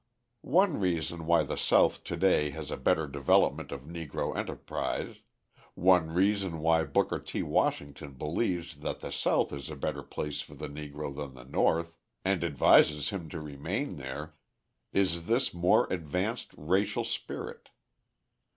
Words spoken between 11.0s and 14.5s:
than the North, and advises him to remain there,